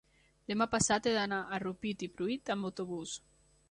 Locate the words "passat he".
0.71-1.13